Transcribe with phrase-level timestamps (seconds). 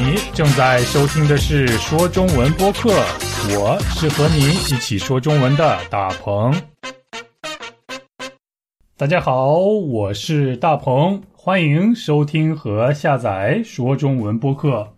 [0.00, 2.90] 你正在收听的是说中文播客，
[3.50, 6.54] 我是和你一起说中文的大鹏。
[8.96, 14.88] 大家好，我是大鹏，欢迎收听和下载说中文播客。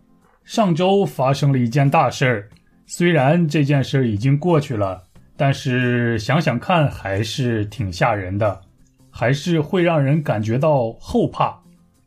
[0.43, 2.49] 上周发生了一件大事儿，
[2.85, 5.01] 虽然这件事儿已经过去了，
[5.35, 8.61] 但是想想看，还是挺吓人的，
[9.09, 11.59] 还是会让人感觉到后怕。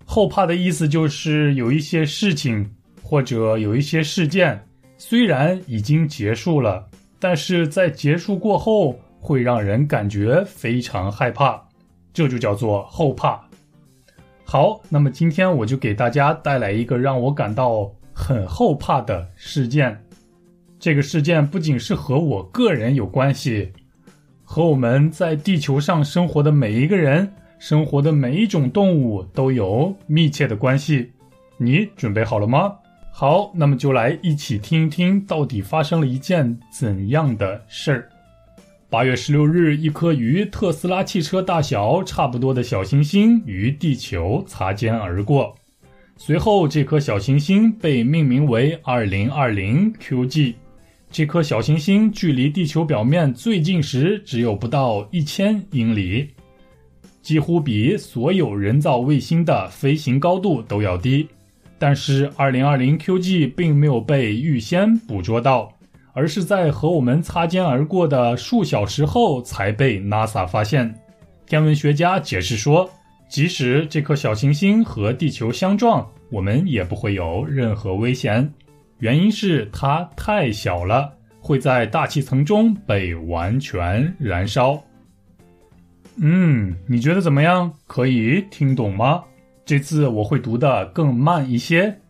[0.06, 2.73] 后怕的意思就是有一些事情
[3.06, 4.66] 或者有一些事件，
[4.96, 6.88] 虽然已经结束了，
[7.20, 11.62] 但是在结束过后会让人感觉非常害怕，
[12.14, 13.38] 这就叫做后怕。
[14.42, 20.02] 好，那么今天我就给大家带来一个让我感到很后怕的事件。
[20.80, 23.70] 这个事件不仅是和我个人有关系，
[24.42, 27.30] 和我们在地球上生活的每一个人。
[27.56, 31.10] 生活的每一种动物都有密切的关系，
[31.56, 32.74] 你准备好了吗？
[33.16, 38.08] 好，那么就来一起听一听，到底发生了一件怎样的事儿。
[38.90, 45.54] 八月十六日，一颗与特斯拉汽车大小差不多的小行星与地球擦肩而过，
[46.16, 50.54] 随后这颗小行星被命名为二零二零 QG。
[51.08, 56.30] 这颗小行星距离地球表面最近时只有不到一千英里。
[57.22, 61.28] 几乎比所有人造卫星的飞行高度都要低，
[61.86, 65.70] 但是2020 QG 并没有被预先捕捉到，
[66.14, 70.94] 而是在和我们擦肩而过的数小时后才被 NASA 发现。
[71.44, 72.88] 天文学家解释说，
[73.28, 78.50] 即使这颗小行星和地球相撞，我们也不会有任何危险，
[79.00, 84.82] 原因是它太小了，会在大气层中被完全燃烧。
[86.16, 87.70] 嗯，你觉得怎么样？
[87.86, 89.22] 可以听懂吗？
[89.66, 92.00] 这次我会读的更慢一些，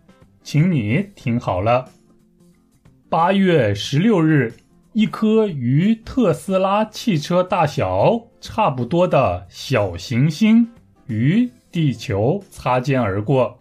[0.43, 1.89] 请你听好了。
[3.09, 4.53] 八月十六日，
[4.93, 10.69] 一颗与特斯拉汽车大小差不多的小行星
[11.07, 13.57] 与地球擦肩而过，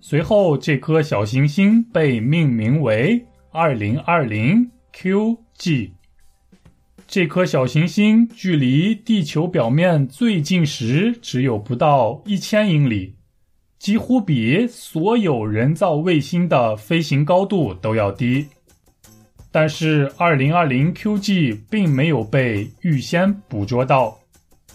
[0.00, 5.97] 随后这颗小行星被命名为二零二零 QG。
[7.10, 13.14] 这颗小行星距离地球表面最近时只有不到一千英里，
[13.78, 18.46] 几乎比所有人造卫星的飞行高度都要低。
[19.50, 24.18] 但是2020 QG 并没有被预先捕捉到，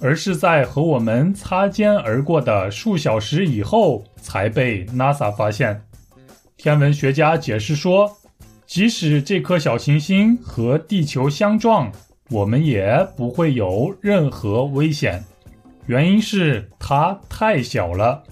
[0.01, 5.79] 而是在和我们擦肩而过的数小时以后才被 NASA 发现。
[6.57, 8.11] 天文学家解释说，
[8.65, 11.91] 即使这颗小行星和地球相撞，
[12.29, 15.23] 我们也不会有任何危险，
[15.85, 18.23] 原因是它太小了，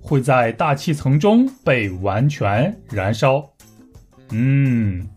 [0.00, 3.48] 会在大气层中被完全燃烧。
[4.30, 5.08] 嗯，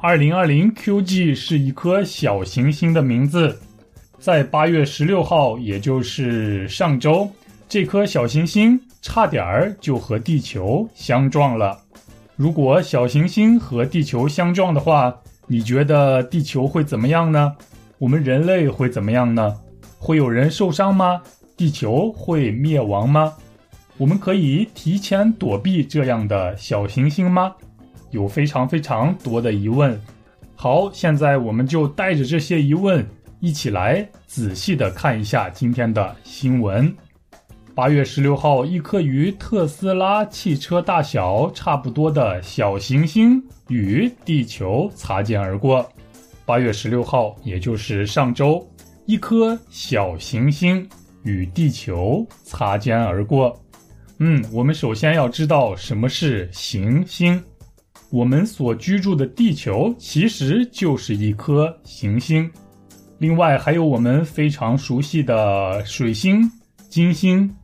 [0.00, 3.58] 二零二零 QG 是一颗小行星的名字，
[4.18, 7.28] 在八月十六号，也就是上周，
[7.68, 11.78] 这颗小行星差点儿就和地球相撞了。
[12.36, 15.14] 如果小行星和地球相撞的话，
[15.46, 17.54] 你觉得地球会怎么样呢？
[17.98, 19.54] 我们人类会怎么样呢？
[19.98, 21.22] 会有人受伤吗？
[21.56, 23.32] 地球会灭亡吗？
[23.96, 27.54] 我们可以提前躲避这样的小行星吗？
[28.10, 29.98] 有非常非常多的疑问。
[30.54, 33.06] 好，现在我们就带着这些疑问，
[33.40, 36.94] 一起来仔细的看一下今天的新闻。
[37.76, 43.38] 八月十六号，一颗与特斯拉汽车大小差不多的小行星
[43.68, 45.86] 与地球擦肩而过。
[46.46, 48.66] 八月十六号，也就是上周，
[49.04, 50.88] 一颗小行星
[51.22, 53.54] 与地球擦肩而过。
[54.20, 57.38] 嗯，我们首先要知道什么是行星。
[58.08, 62.50] 我们所居住的地球其实就是一颗行星。
[63.18, 66.50] 另外，还有我们非常熟悉的水星、
[66.88, 67.54] 金星。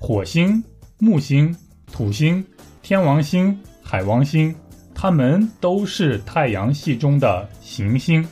[0.00, 0.62] 火星、
[0.98, 1.54] 木星、
[1.92, 2.44] 土星、
[2.82, 4.54] 天王星、海王星，
[4.94, 8.26] 它们都是太阳系中的行星。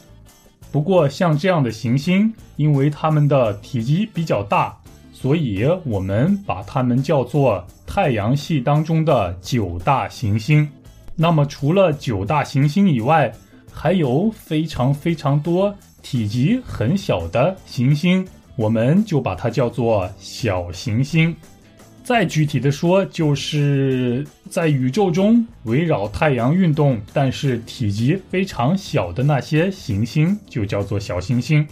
[0.71, 4.77] 不过，像这样的行星，因为它们的体积比较大，
[5.13, 10.69] 所以我们把它们叫做太阳系当中的九大行星。
[11.15, 13.33] 那么，除了九大行星以外，
[13.73, 21.35] 还有非常非常多体积很小的行星，我们就把它叫做小行星。
[22.07, 31.67] 再具体的说，就是在宇宙中围绕太阳运动，但是体积非常小的那些行星，就叫做小行星。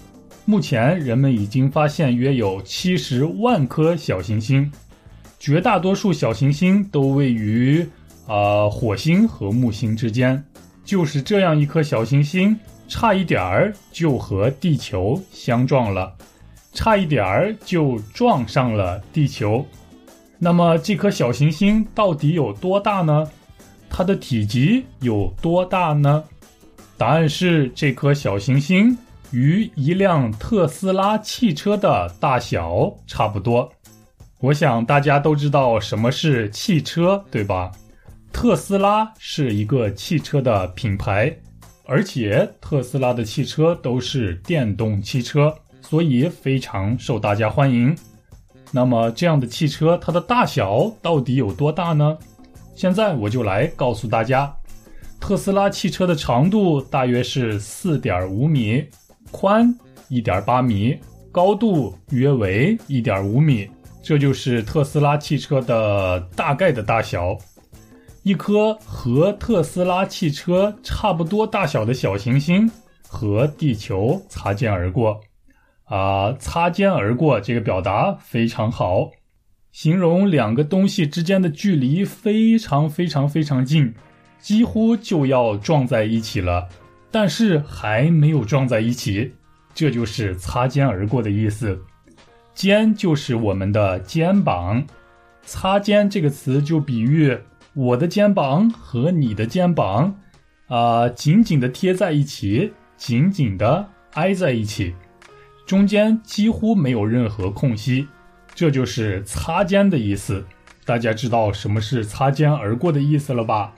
[0.45, 4.69] 目前人们已经发现约有七十万颗小行星，
[5.39, 7.87] 绝大多数小行星都位于
[8.27, 10.43] 啊，火星和木星之间，
[10.85, 12.59] 就是这样一颗小行星，
[12.89, 16.13] 差一点儿就和地球相撞了，
[16.73, 19.65] 差一点儿就撞上了地球。
[20.39, 23.27] 那么这颗小行星到底有多大呢？
[23.89, 26.23] 它的体积有多大呢？
[26.99, 28.97] 答案是这颗小行星
[29.31, 33.71] 与一辆特斯拉汽车的大小差不多。
[34.41, 37.73] 我想大家都知道什么是汽车，对吧？
[38.33, 41.35] 特斯拉是一个汽车的品牌，
[41.87, 47.97] 而且特斯拉的汽车都是电动汽车，所以非常受大家欢迎。
[48.75, 52.19] 那么这样的汽车，它的大小到底有多大呢？
[52.75, 54.53] 现在我就来告诉大家，
[55.21, 58.85] 特斯拉汽车的长度大约是四点五米，
[59.31, 59.73] 宽
[60.09, 60.99] 一点八米，
[61.31, 63.71] 高度约为一点五米，
[64.03, 67.39] 这就是特斯拉汽车的大概的大小。
[68.25, 72.69] 一颗和特斯拉汽车差不多大小的小行星
[73.07, 75.21] 和地球擦肩而过，
[75.85, 79.11] 啊，擦肩而过这个表达非常好，
[79.73, 83.95] 形容两个东西之间的距离非常非常非常近，
[84.39, 86.69] 几乎就要撞在一起了，
[87.11, 89.35] 但是还没有撞在一起，
[89.75, 91.79] 这就是擦肩而过的意思。
[92.55, 94.85] 肩就是我们的肩膀，
[95.43, 97.37] 擦肩这个词就比喻。
[97.75, 100.15] 我的肩膀和你的肩膀，
[100.69, 104.95] 啊，紧紧的贴在一起，紧紧的挨在一起，
[105.67, 108.07] 中间几乎没有任何空隙，
[108.55, 110.45] 这就是擦肩的意思。
[110.85, 113.73] 大家知道什么是擦肩而过的意思了吧？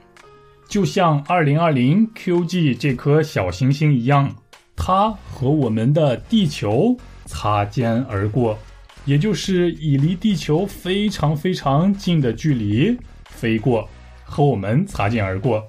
[0.68, 4.34] 就像二零二零 QG 这颗小行星一样，
[4.74, 8.58] 它和我们的地球擦肩而过，
[9.04, 12.98] 也就是以离地球非常非常近的距离。
[13.26, 13.88] 飞过，
[14.24, 15.64] 和我们擦肩而过，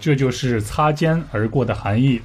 [0.00, 2.20] 这就是擦肩而过的含义。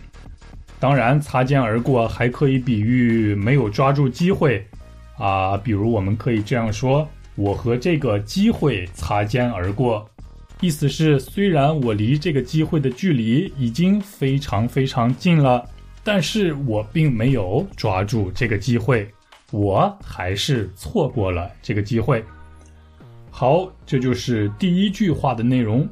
[0.80, 4.64] 当然，擦肩而过还可以比喻没有抓住机会
[5.18, 10.08] 啊，比如我们可以这样说：“我和这个机会擦肩而过。”
[10.62, 15.64] 意思是，虽然我离这个机会的距离已经非常非常近了，
[16.04, 19.08] 但是我并没有抓住这个机会，
[19.52, 22.24] 我还是错过了这个机会。
[23.32, 25.88] 好，这就是第一句话的内容。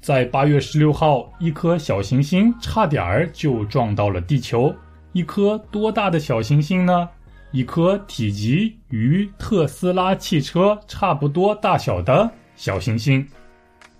[0.00, 4.74] 在八月十六号，一颗小行星差点儿就撞到了地球。
[5.12, 7.06] 一颗多大的小行星呢？
[7.52, 13.26] 一颗体积与特斯拉汽车差不多大小的小行星。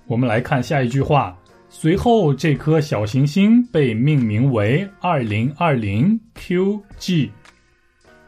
[0.07, 1.37] 我们来看下一句话。
[1.69, 7.29] 随后，这颗小行星被命名为二零二零 QG。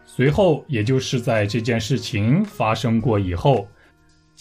[0.05, 3.67] 随后，也就是在这件事情发生过以后。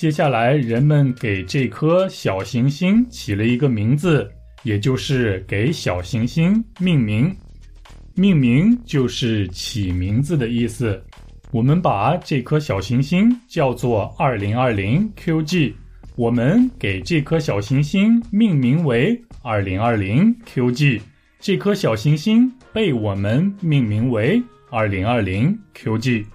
[0.02, 4.28] 接下来，人们给这颗小行星起了一个名字，
[4.64, 7.32] 也就是给小行星命名。
[8.16, 11.00] 命名就是起名字的意思。
[11.52, 15.72] 我们把这颗小行星叫做二零二零 QG。
[16.16, 21.00] 我们给这颗小行星命名为二零二零 QG。
[21.40, 26.26] 这颗小行星被我们命名为二零二零 QG。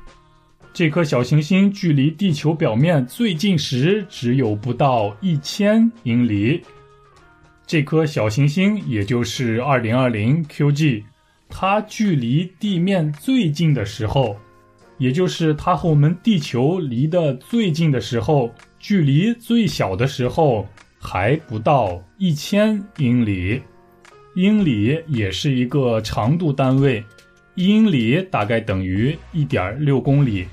[0.77, 6.61] 这颗小行星距离地球表面最近时只有不到一千英里。
[7.67, 11.03] 这颗小行星也就是二零二零 QG，
[11.49, 14.37] 它距离地面最近的时候，
[14.99, 23.63] 也就是它和我们地球离得最近的时候，距离最小的时候还不到一千英里。
[24.35, 27.03] 英里也是一个长度单位，
[27.55, 30.47] 英里大概等于一点六公里。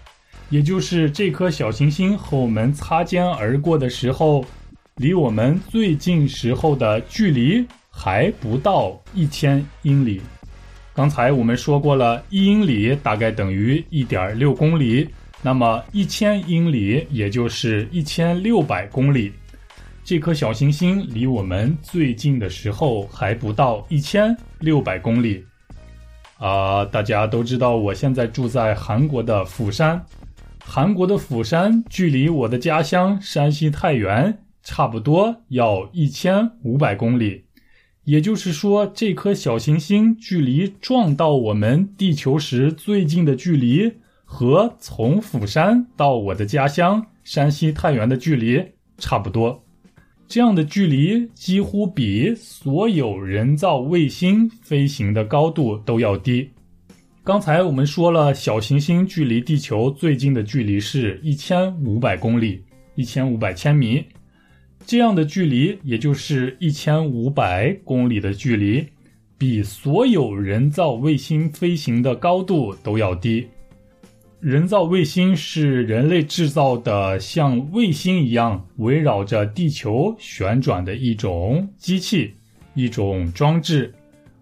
[0.54, 4.46] 也就是这颗小行星和我们擦肩而过的时候，
[4.98, 10.22] 离我们最近时候的距离还不到一千英里。
[10.94, 15.10] 刚才我们说过了，一英里大概等于一点六公里，
[15.42, 19.34] 那么一千英里也就是一千六百公里。
[20.04, 25.44] 这颗小行星离我们最近的时候还不到一千六百公里。
[26.38, 30.00] 啊，大家都知道，我现在住在韩国的釜山。
[30.66, 37.44] 韩国的釜山距离我的家乡山西太原差不多要一千五百公里，
[38.06, 43.92] 也就是说，这颗小行星距离撞到我们地球时最近的距离，
[44.26, 48.64] 和从釜山到我的家乡山西太原的距离
[48.98, 49.64] 差不多。
[50.28, 56.50] 这样的距离几乎比所有人造卫星飞行的高度都要低。
[57.26, 62.62] 刚才我们说了，小行星距离地球最近的距离是一千五百公里，
[62.96, 64.04] 一千五百千米。
[64.86, 68.86] 这样的距离，也就是一千五百公里的距离，
[69.38, 73.48] 比所有人造卫星飞行的高度都要低。
[74.42, 82.34] 人造卫星是人类制造的，像卫星一样围绕着地球旋转的一种机器、
[82.74, 83.94] 一种装置。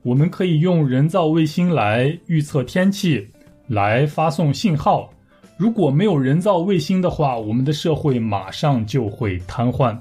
[0.04, 3.28] 我们可以用人造卫星来预测天气，
[3.68, 5.14] 来发送信号。
[5.58, 9.96] 如果没有人造卫星的话，我们的社会马上就会瘫痪。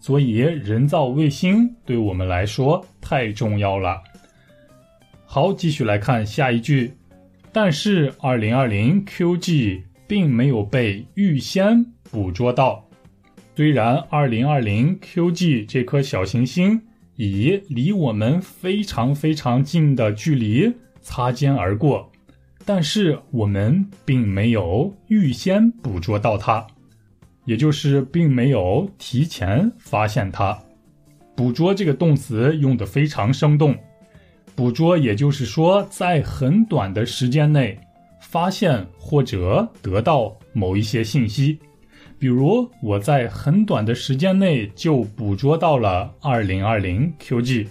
[0.00, 4.00] 所以，人造卫星对我们来说太重要了。
[5.24, 6.92] 好，继续来看下一句。
[7.50, 12.84] 但是，二零二零 QG 并没有被预先捕捉到。
[13.56, 16.80] 虽然二零二零 QG 这颗小行星
[17.18, 20.72] 以离我们非常非常近的距离
[21.02, 22.08] 擦肩而过，
[22.64, 26.64] 但是我们并没有预先捕捉到它。
[27.44, 30.56] 也就是并没有提前发现它。
[31.34, 33.74] 捕捉这个动词用的非常生动。
[34.54, 37.76] 捕捉，也就是说，在很短的时间内
[38.20, 41.58] 发现或者得到某一些信息。
[42.18, 47.66] 比如，我在很短的时间内就捕捉到了二零二零 QG。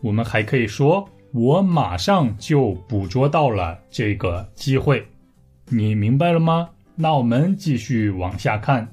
[0.00, 5.06] 我们还可以说，我马上就捕捉到了这个机会。
[5.68, 6.70] 你明白了吗？
[6.96, 8.88] 那我们继续往下看，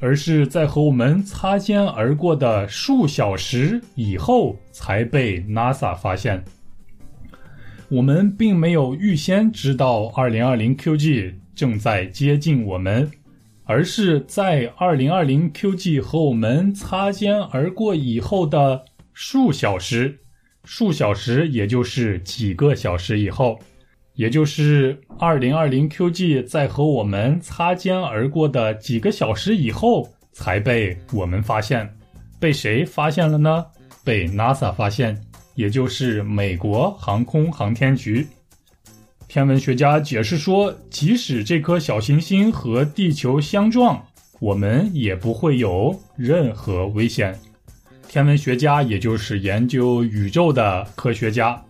[0.00, 6.42] 而是在和我们擦肩而过的数小时以后才被 NASA 发现。
[7.90, 13.10] 我们并没有预先知道2020 QG 正在接近我们，
[13.64, 20.18] 而是在2020 QG 和我们擦肩而过以后的数小时，
[20.64, 23.58] 数小时也就是几个小时以后。
[24.16, 31.92] 也就是二零二零 QG 在和我们擦肩而过的几个小时以后才被我们发现，
[32.38, 33.66] 被谁发现了呢？
[34.04, 35.20] 被 NASA 发现，
[35.56, 38.24] 也就是美国航空航天局。
[39.34, 44.00] 天文学家解释说，即使这颗小行星和地球相撞，
[44.38, 47.36] 我们也不会有任何危险。
[48.06, 51.60] 天文学家也就是研究宇宙的科学家。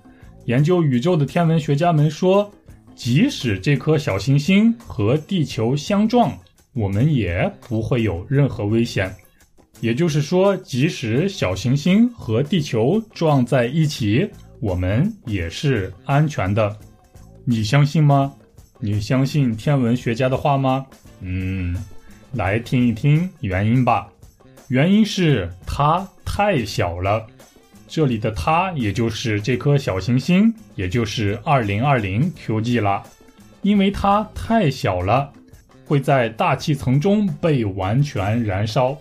[0.44, 2.52] 研究宇宙的天文学家们说，
[2.94, 6.38] 即使这颗小行星和地球相撞，
[6.74, 9.10] 我们也不会有任何危险。
[9.80, 14.28] 也就是说，即使小行星和地球撞在一起，
[14.60, 16.76] 我们也是安全的。
[17.46, 18.32] 你相信吗？
[18.78, 20.86] 你相信天文学家的话吗？
[21.20, 21.76] 嗯，
[22.32, 24.08] 来听一听原因吧。
[24.68, 27.26] 原因是它太小了。
[27.86, 33.02] 这里的它，也就是这颗小行星，也就是二零二零 QG 了，
[33.60, 35.30] 因为它太小了，
[35.84, 38.96] 会在大气层中被完全燃烧。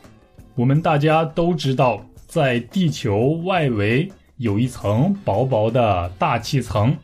[0.53, 6.95] 我们大家都知道，在地球外围有一层薄薄的大气层，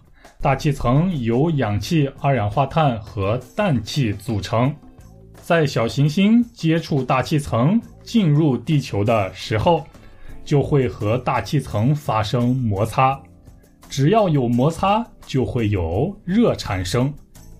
[0.41, 4.73] 大气层由氧气、二氧化碳和氮气组成。
[5.41, 9.85] 在小行星接触大气层进入地球的时候。
[10.45, 13.21] 就会和大气层发生摩擦，
[13.87, 17.13] 只要有摩擦，就会有热产生，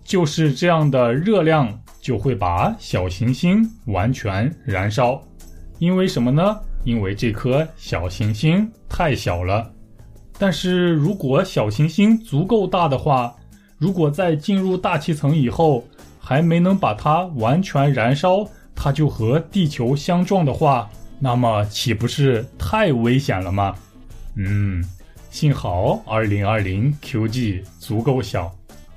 [0.03, 1.71] 就是这样的热量
[2.01, 5.21] 就会把小行星完全燃烧。
[5.77, 6.57] 因为什么呢？
[6.83, 9.71] 因为这颗小行星太小了。
[10.39, 13.35] 但是如果小行星足够大的话，
[13.77, 15.85] 如果在进入大气层以后
[16.17, 20.89] 还没能把它完全燃烧，它就和地球相撞的话。
[21.19, 23.75] 那么岂不是太危险了吗？
[24.35, 24.81] 嗯，
[25.29, 28.49] 幸好二零二零 QG 足够小，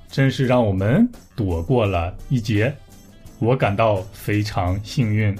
[0.09, 2.73] 真是让我们躲过了一劫，
[3.41, 5.37] 我感到非常幸运。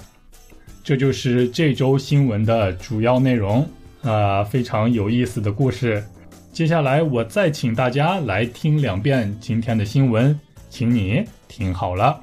[0.83, 3.65] 这就是这周新闻的主要内容
[4.03, 6.05] 啊，非常有意思的故事。
[6.53, 12.21] 接下来我再请大家来听两遍今天的新闻，请你听好了。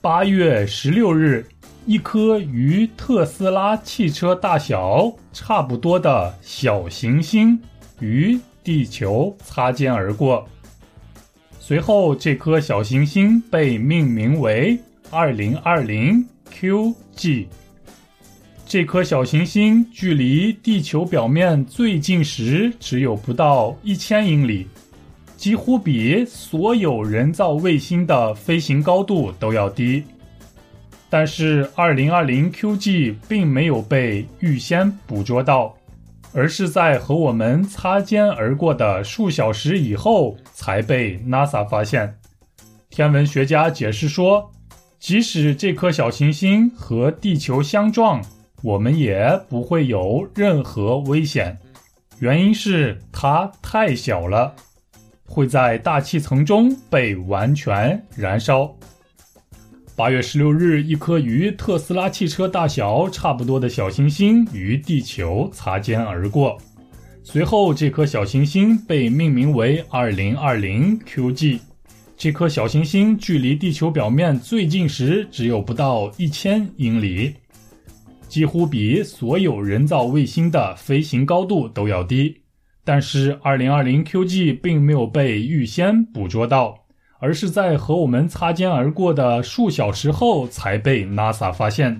[0.00, 1.46] 八月十六日。
[1.88, 7.56] 一颗与特斯拉汽车大小差不多的小行星
[8.00, 10.44] 与地球擦肩而过，
[11.60, 14.76] 随后这颗小行星被命名为
[15.12, 17.46] 二零二零 QG。
[18.68, 24.66] 这颗小行星距离地球表面最近时只有不到一千英里，
[25.36, 30.02] 几乎比所有人造卫星的飞行高度都要低。
[31.08, 35.72] 但是，二零二零 QG 并没有被预先捕捉到，
[36.32, 42.18] 而是在和我们擦肩而过的数小时以后才被 NASA 发现。
[42.90, 44.50] 天文学家解释说，
[44.98, 48.20] 即使这颗小行星和地球相撞，
[48.66, 51.56] 我们也不会有任何危险。
[52.18, 54.52] 原因是它太小了，
[55.24, 58.74] 会在大气层中被完全燃烧。
[59.94, 66.58] 八月十六日，一颗与特斯拉汽车大小差不多的小行星与地球擦肩而过。
[67.22, 71.60] 随后，这颗小行星被命名为二零二零 QG。
[72.16, 77.32] 这颗小行星距离地球表面最近时只有不到一千英里，
[78.28, 82.42] 几乎比所有人造卫星的飞行高度都要低。
[82.84, 86.86] 但是，二零二零 QG 并没有被预先捕捉到。
[87.18, 91.98] 而是在和我们擦肩而过的数小时后才被 NASA 发现。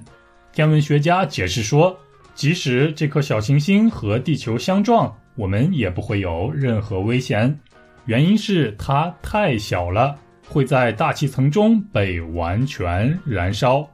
[0.53, 1.97] 天文学家解释说，
[2.35, 7.59] 即使这颗小行星和地球相撞，我们也不会有任何危险，
[8.05, 10.15] 原因是它太小了，
[10.47, 13.89] 会在大气层中被完全燃烧。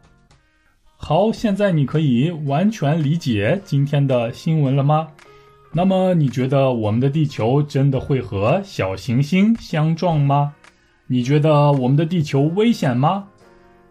[1.05, 5.09] 好，现在你可以完全理解今天的新闻了吗？
[5.73, 10.55] 那么，你觉得我们的地球真的会和小行星相撞吗？
[11.09, 13.27] 你觉得我们的地球危险吗？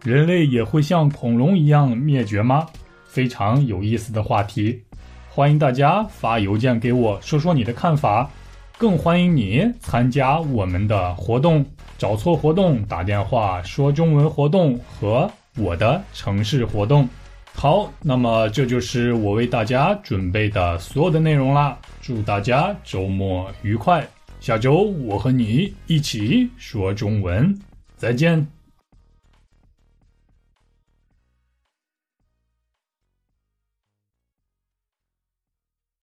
[0.02, 2.66] 人类也会像恐龙一样灭绝吗？
[3.04, 4.82] 非常有意思的话题，
[5.28, 8.30] 欢迎大家发邮件给我说说你的看法，
[8.78, 11.62] 更欢迎你参加我们的活动，
[11.98, 17.08] 找错活动打电话说中文活动和我的城市活动。
[17.54, 24.08] 好，那么这就是我为大家准备的所有的内容啦，祝大家周末愉快。
[24.40, 27.56] 下周我和你一起说中文，
[27.96, 28.46] 再见。